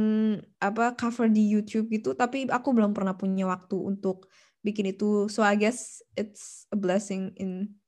[0.63, 4.32] apa cover di YouTube gitu tapi aku belum pernah punya waktu untuk
[4.63, 7.80] bikin itu so I guess it's a blessing in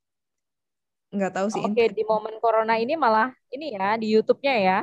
[1.12, 1.60] nggak tahu sih.
[1.60, 4.80] Oke okay, di momen corona ini malah ini ya di YouTube-nya ya.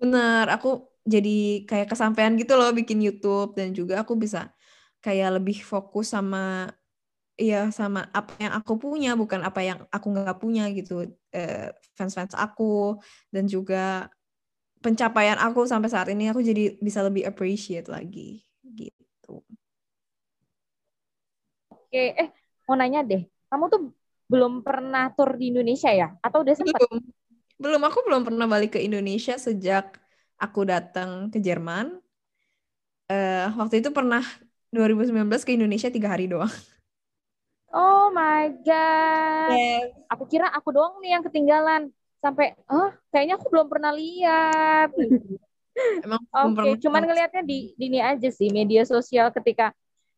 [0.00, 4.52] Bener aku jadi kayak kesampaian gitu loh bikin YouTube dan juga aku bisa
[5.04, 6.72] kayak lebih fokus sama
[7.38, 12.18] ya sama apa yang aku punya bukan apa yang aku nggak punya gitu eh, fans
[12.18, 12.98] fans aku
[13.30, 14.10] dan juga
[14.82, 19.42] pencapaian aku sampai saat ini aku jadi bisa lebih appreciate lagi gitu.
[21.70, 22.28] Oke, eh
[22.66, 23.80] mau nanya deh, kamu tuh
[24.28, 26.14] belum pernah tur di Indonesia ya?
[26.20, 26.78] Atau udah sempat?
[26.78, 27.00] Belum.
[27.58, 29.98] belum aku belum pernah balik ke Indonesia sejak
[30.38, 31.98] aku datang ke Jerman.
[33.08, 34.22] Uh, waktu itu pernah
[34.70, 36.52] 2019 ke Indonesia tiga hari doang.
[37.68, 39.52] Oh my god.
[39.52, 39.92] Yes.
[40.08, 41.92] Aku kira aku doang nih yang ketinggalan.
[42.18, 44.90] Sampai, oh kayaknya aku belum pernah lihat.
[46.04, 46.72] Emang Oke, okay.
[46.82, 49.70] cuman ngelihatnya di, di ini aja sih media sosial ketika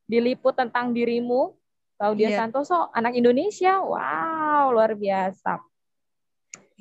[0.08, 1.52] diliput tentang dirimu,
[2.00, 2.38] Claudia yeah.
[2.40, 3.76] Santoso, anak Indonesia.
[3.76, 5.60] Wow, luar biasa.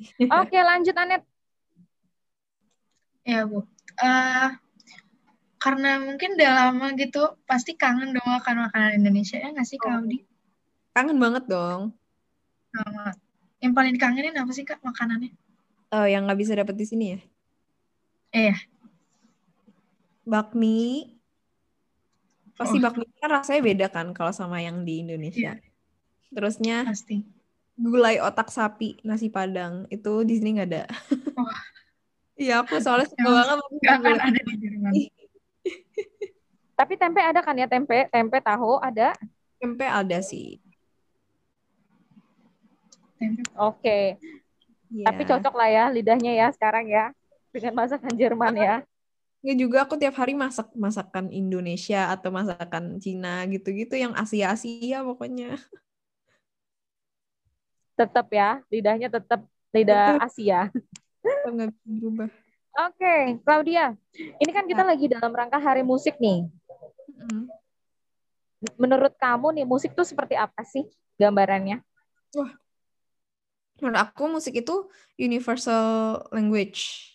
[0.00, 1.22] Oke, okay, lanjut Anet.
[3.28, 3.68] Ya, Bu.
[4.00, 4.48] Uh,
[5.60, 9.84] karena mungkin udah lama gitu, pasti kangen dong makan makanan Indonesia ya nggak sih, oh.
[9.84, 10.29] Claudia?
[11.00, 11.96] Kangen banget dong.
[12.76, 13.16] Nah,
[13.64, 15.32] yang paling dikangenin apa sih kak makanannya?
[15.96, 17.20] Oh, yang nggak bisa dapet di sini ya?
[18.36, 18.56] Iya.
[20.28, 21.08] Bakmi.
[22.52, 22.84] Pasti oh.
[22.84, 25.56] bakmi kan rasanya beda kan kalau sama yang di Indonesia.
[25.56, 25.64] Iya.
[26.36, 27.24] Terusnya pasti.
[27.80, 30.84] Gulai otak sapi, nasi padang itu di sini nggak ada.
[32.36, 34.92] Iya, aku soalnya suka banget Gak akan ada di Jerman.
[36.76, 39.16] Tapi tempe ada kan ya tempe, tempe tahu ada?
[39.56, 40.60] Tempe ada sih.
[43.20, 43.44] Oke.
[43.56, 44.04] Okay.
[44.90, 45.06] Yeah.
[45.06, 47.14] Tapi cocok lah ya lidahnya ya sekarang ya
[47.54, 48.76] dengan masakan Jerman ya.
[49.40, 55.56] Ya juga aku tiap hari masak masakan Indonesia atau masakan Cina gitu-gitu yang Asia-Asia pokoknya.
[57.96, 60.26] Tetap ya, lidahnya tetap lidah tetap.
[60.28, 60.60] Asia.
[61.24, 62.28] Tetap nggak bisa berubah.
[62.84, 63.96] Oke, okay, Claudia.
[64.12, 64.88] Ini kan kita ya.
[64.92, 66.44] lagi dalam rangka Hari Musik nih.
[68.76, 70.84] Menurut kamu nih musik tuh seperti apa sih
[71.16, 71.80] gambarannya?
[72.36, 72.52] Wah,
[73.80, 77.10] menurut aku musik itu universal language.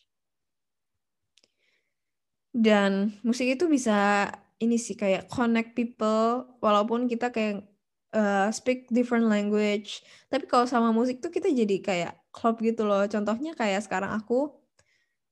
[2.55, 4.31] Dan musik itu bisa
[4.63, 7.67] ini sih kayak connect people walaupun kita kayak
[8.15, 9.99] uh, speak different language.
[10.31, 13.03] Tapi kalau sama musik tuh kita jadi kayak klub gitu loh.
[13.11, 14.55] Contohnya kayak sekarang aku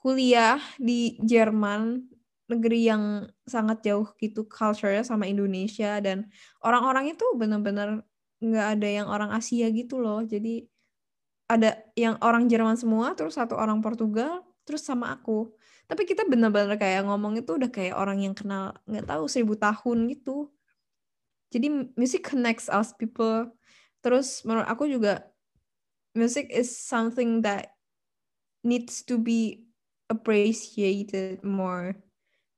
[0.03, 2.11] kuliah di Jerman
[2.51, 3.03] negeri yang
[3.47, 6.03] sangat jauh gitu culture-nya sama Indonesia.
[6.03, 6.27] Dan
[6.59, 8.03] orang-orang itu benar-benar
[8.43, 10.19] nggak ada yang orang Asia gitu loh.
[10.27, 10.67] Jadi
[11.47, 15.51] ada yang orang Jerman semua, terus satu orang Portugal, terus sama aku.
[15.85, 20.07] Tapi kita benar-benar kayak ngomong itu udah kayak orang yang kenal nggak tahu seribu tahun
[20.09, 20.49] gitu.
[21.53, 23.51] Jadi music connects us people.
[24.01, 25.27] Terus menurut aku juga
[26.17, 27.75] music is something that
[28.63, 29.67] needs to be
[30.07, 31.99] appreciated more.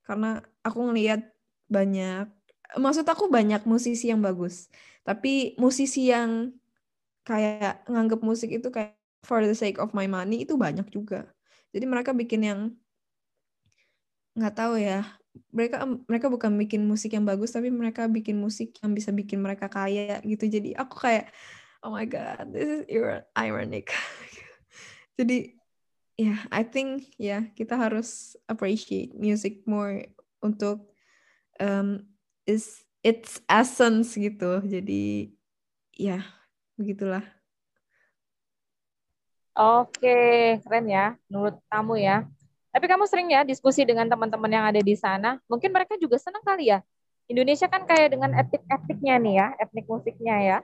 [0.06, 1.26] Karena aku ngelihat
[1.68, 2.30] banyak,
[2.78, 4.70] maksud aku banyak musisi yang bagus.
[5.02, 6.54] Tapi musisi yang
[7.26, 11.26] kayak nganggap musik itu kayak for the sake of my money itu banyak juga.
[11.74, 12.60] Jadi mereka bikin yang
[14.38, 15.02] nggak tahu ya.
[15.52, 19.68] Mereka mereka bukan bikin musik yang bagus tapi mereka bikin musik yang bisa bikin mereka
[19.68, 20.48] kaya gitu.
[20.48, 21.34] Jadi aku kayak
[21.84, 22.88] oh my god, this is
[23.36, 23.92] ironic.
[25.20, 25.58] Jadi
[26.16, 30.08] ya, yeah, I think ya yeah, kita harus appreciate music more
[30.40, 30.88] untuk
[31.60, 32.06] um,
[32.46, 34.64] is its essence gitu.
[34.64, 35.36] Jadi
[35.98, 36.24] ya yeah,
[36.76, 37.24] begitulah.
[39.56, 42.28] Oke, keren ya menurut kamu ya.
[42.76, 45.40] Tapi kamu sering ya diskusi dengan teman-teman yang ada di sana.
[45.48, 46.84] Mungkin mereka juga senang kali ya.
[47.32, 50.58] Indonesia kan kayak dengan etnik-etniknya nih ya, etnik musiknya ya.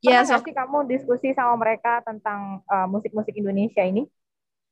[0.00, 4.08] Iya, so sih kamu diskusi sama mereka tentang uh, musik-musik Indonesia ini?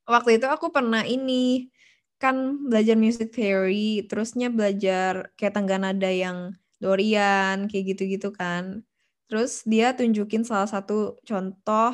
[0.08, 1.68] Waktu itu aku pernah ini
[2.16, 8.80] kan belajar music theory, terusnya belajar kayak tangga nada yang Dorian kayak gitu-gitu kan.
[9.28, 11.92] Terus dia tunjukin salah satu contoh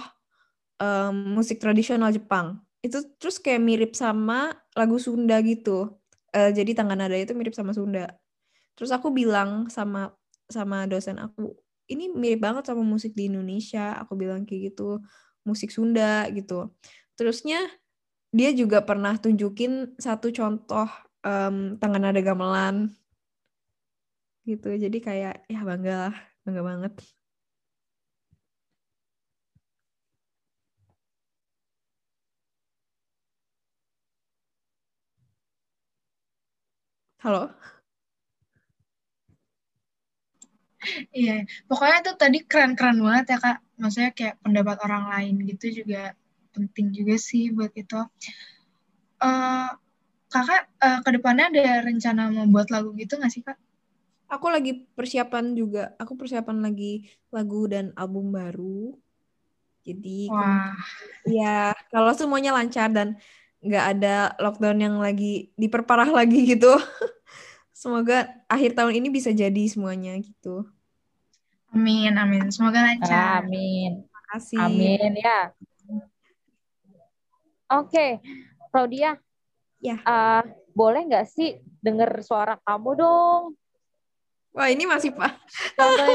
[0.78, 2.62] um, musik tradisional Jepang.
[2.78, 5.98] Itu terus kayak mirip sama lagu Sunda gitu.
[6.30, 8.14] Uh, jadi tangga nada itu mirip sama Sunda.
[8.78, 10.14] Terus aku bilang sama
[10.46, 11.56] sama dosen aku,
[11.90, 13.98] ini mirip banget sama musik di Indonesia.
[13.98, 15.02] Aku bilang kayak gitu,
[15.42, 16.70] musik Sunda gitu.
[17.18, 17.66] Terusnya
[18.34, 20.90] dia juga pernah tunjukin satu contoh
[21.22, 22.94] um, tangga nada gamelan
[24.44, 24.74] gitu.
[24.74, 26.94] Jadi kayak ya bangga lah, bangga banget.
[37.24, 37.48] Halo?
[41.08, 43.58] Iya, pokoknya itu tadi keren-keren banget ya kak.
[43.80, 46.12] Maksudnya kayak pendapat orang lain gitu juga
[46.52, 47.96] penting juga sih buat itu.
[49.24, 49.72] Uh,
[50.28, 53.56] kakak uh, ke depannya ada rencana membuat lagu gitu nggak sih kak?
[54.28, 55.96] Aku lagi persiapan juga.
[55.96, 58.92] Aku persiapan lagi lagu dan album baru.
[59.80, 60.76] Jadi, Wah.
[61.24, 63.16] ya kalau semuanya lancar dan
[63.64, 66.70] nggak ada lockdown yang lagi diperparah lagi gitu.
[67.72, 70.68] Semoga akhir tahun ini bisa jadi semuanya gitu.
[71.74, 72.46] Amin, amin.
[72.52, 73.42] Semoga lancar.
[73.42, 74.06] Amin.
[74.06, 74.60] Terima kasih.
[74.62, 75.50] Amin ya.
[77.72, 78.22] Oke,
[78.70, 79.18] Claudia.
[79.82, 79.98] Ya.
[80.06, 83.42] Uh, boleh nggak sih denger suara kamu dong?
[84.54, 85.34] Wah, ini masih Pak.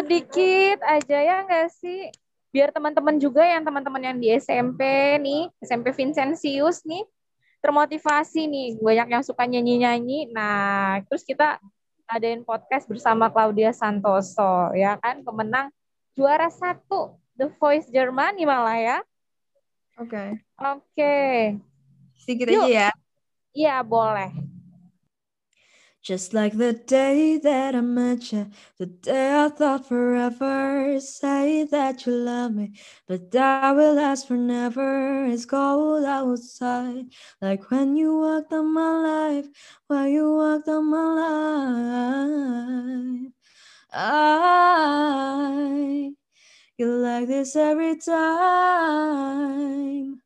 [0.00, 2.08] Sedikit aja ya nggak sih?
[2.54, 4.78] Biar teman-teman juga yang teman-teman yang di SMP
[5.18, 7.02] nih, SMP Vincentius nih,
[7.58, 8.78] termotivasi nih.
[8.78, 10.30] Banyak yang suka nyanyi-nyanyi.
[10.30, 11.58] Nah, terus kita
[12.06, 15.26] adain podcast bersama Claudia Santoso, ya kan?
[15.26, 15.74] Pemenang
[16.14, 18.98] juara satu The Voice Jerman malah ya.
[19.98, 20.14] Oke.
[20.14, 20.28] Okay.
[20.54, 20.78] Oke.
[20.94, 21.34] Okay.
[22.22, 22.70] Sedikit Yuk.
[22.70, 22.90] aja ya.
[23.50, 24.43] Iya, boleh.
[26.04, 31.00] Just like the day that I met you, the day I thought forever.
[31.00, 32.72] Say that you love me,
[33.08, 35.24] but that will last forever.
[35.24, 37.06] It's cold outside,
[37.40, 38.96] like when you walked on my
[39.38, 39.46] life,
[39.86, 41.04] when you walked on my
[43.24, 43.32] life.
[43.92, 46.14] I
[46.76, 50.20] you like this every time.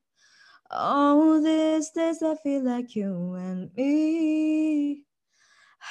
[0.71, 5.08] All these days I feel like you and me.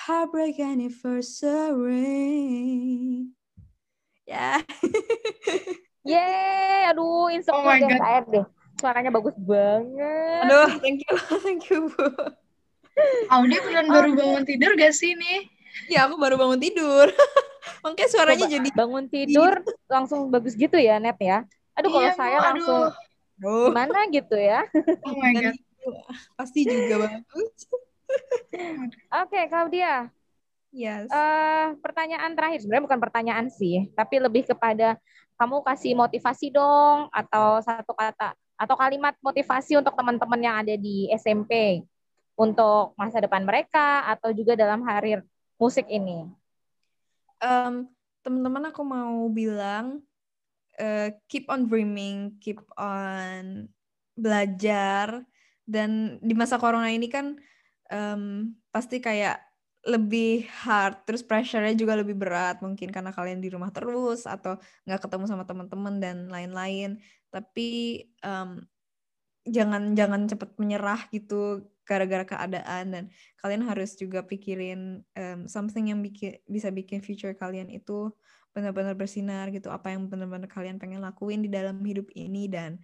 [0.07, 2.07] Heartbreak anniversary.
[4.23, 4.63] Ya.
[4.63, 4.63] Yeah.
[6.07, 8.47] Yeay, aduh insecure oh deh saya deh.
[8.79, 10.47] Suaranya bagus banget.
[10.47, 11.11] Aduh, thank you,
[11.43, 12.07] thank you Bu.
[13.35, 15.51] Audi bulan baru bangun tidur gak sih nih?
[15.91, 17.11] Ya, aku baru bangun tidur.
[17.83, 19.59] Makanya suaranya Coba, jadi bangun tidur
[19.91, 21.43] langsung bagus gitu ya, Net ya.
[21.75, 22.47] Aduh, kalau iya, saya aduh.
[22.55, 22.95] langsung
[23.43, 23.69] Oh.
[23.69, 24.63] Gimana gitu ya?
[25.03, 25.59] Oh my God.
[26.39, 27.67] Pasti juga bagus.
[28.51, 30.11] Oke, okay, Claudia.
[30.71, 31.07] Yes.
[31.09, 34.99] Uh, pertanyaan terakhir sebenarnya bukan pertanyaan sih, tapi lebih kepada
[35.39, 41.07] kamu kasih motivasi dong atau satu kata atau kalimat motivasi untuk teman-teman yang ada di
[41.13, 41.85] SMP
[42.33, 45.21] untuk masa depan mereka atau juga dalam hari
[45.61, 46.25] musik ini.
[47.37, 47.85] Um,
[48.25, 50.01] teman-teman aku mau bilang
[50.81, 53.69] uh, keep on dreaming, keep on
[54.17, 55.21] belajar
[55.69, 57.37] dan di masa corona ini kan
[57.91, 59.41] um, pasti kayak
[59.87, 64.99] lebih hard, terus pressure-nya juga lebih berat mungkin karena kalian di rumah terus atau nggak
[65.07, 66.99] ketemu sama teman-teman dan lain-lain.
[67.31, 68.59] Tapi um,
[69.47, 73.03] jangan jangan cepat menyerah gitu gara-gara keadaan dan
[73.39, 78.11] kalian harus juga pikirin um, something yang bikin, bisa bikin future kalian itu
[78.51, 82.75] benar-benar bersinar gitu apa yang benar-benar kalian pengen lakuin di dalam hidup ini dan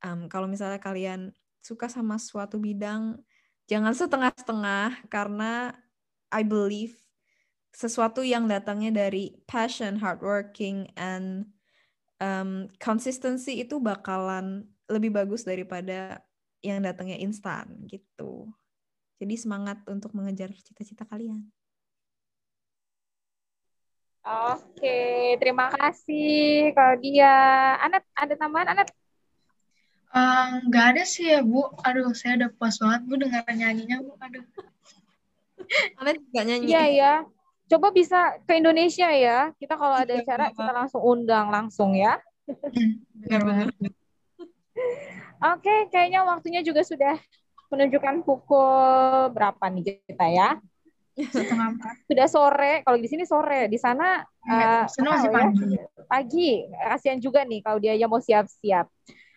[0.00, 1.28] um, kalau misalnya kalian
[1.60, 3.20] suka sama suatu bidang
[3.68, 5.76] jangan setengah-setengah karena
[6.32, 6.96] I believe
[7.70, 11.46] sesuatu yang datangnya dari passion, hardworking, and
[12.18, 16.24] um, consistency itu bakalan lebih bagus daripada
[16.64, 18.50] yang datangnya instan gitu.
[19.20, 21.46] Jadi semangat untuk mengejar cita-cita kalian.
[24.28, 27.32] Oke, terima kasih kalau dia.
[27.80, 28.88] Anet, ada tambahan Anet?
[30.68, 31.68] Nggak uh, ada sih ya Bu.
[31.84, 34.12] Aduh, saya udah puas banget Bu dengar nyanyinya Bu.
[34.20, 34.44] Aduh.
[36.00, 36.64] Anet nggak nyanyi.
[36.72, 37.14] Iya ya.
[37.68, 39.52] Coba bisa ke Indonesia ya.
[39.60, 42.16] Kita kalau ada iya, acara kita langsung undang langsung ya.
[42.48, 43.66] Hmm, benar banget.
[45.38, 47.20] Oke, kayaknya waktunya juga sudah
[47.68, 50.56] menunjukkan pukul berapa nih kita ya?
[51.26, 51.94] setengah empat.
[52.06, 55.66] Sudah sore, kalau di sini sore, di sana uh, masih pagi.
[55.74, 55.84] Ya?
[56.06, 58.86] Pagi, kasihan juga nih kalau dia mau siap-siap.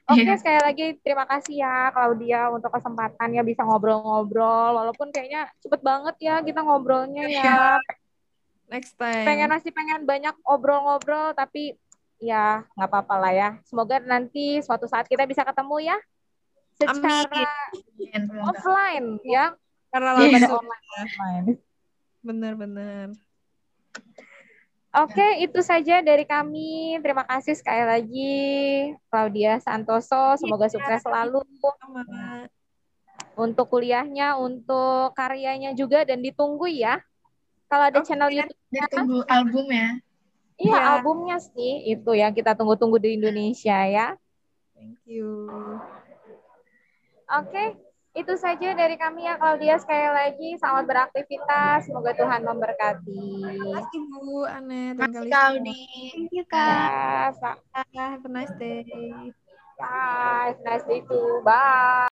[0.10, 0.32] Oke, okay, iya.
[0.34, 0.40] yeah.
[0.42, 4.70] sekali lagi terima kasih ya Claudia untuk kesempatannya bisa ngobrol-ngobrol.
[4.82, 7.44] Walaupun kayaknya cepet banget ya kita ngobrolnya ya.
[7.46, 7.78] Yeah.
[8.72, 9.28] Next time.
[9.28, 11.78] Pengen masih pengen banyak ngobrol-ngobrol, tapi
[12.18, 13.50] ya nggak apa-apa lah ya.
[13.68, 15.98] Semoga nanti suatu saat kita bisa ketemu ya
[16.82, 18.42] secara Amin.
[18.42, 19.54] offline ya.
[19.92, 21.60] Karena langsung online.
[22.24, 23.31] Benar-benar.
[24.92, 27.00] Oke, itu saja dari kami.
[27.00, 28.36] Terima kasih sekali lagi
[29.08, 30.36] Claudia Santoso.
[30.36, 31.40] Semoga ya, sukses selalu.
[33.40, 37.00] Untuk kuliahnya, untuk karyanya juga dan ditunggu ya.
[37.72, 38.84] Kalau ada oh, channel YouTube-nya.
[38.92, 39.90] Ditunggu album ya.
[40.60, 40.82] Iya, ya.
[41.00, 44.20] albumnya sih itu yang kita tunggu-tunggu di Indonesia ya.
[44.76, 45.48] Thank you.
[47.32, 47.80] Oke,
[48.12, 53.24] itu saja dari kami ya Claudia sekali lagi selamat beraktivitas semoga Tuhan memberkati.
[53.40, 55.84] Terima kasih Bu Anet dan Kak Claudi.
[56.12, 57.32] Thank you Kak.
[57.96, 58.84] Ya, have a nice day.
[59.80, 61.40] Bye, nice day too.
[61.48, 62.12] Bye.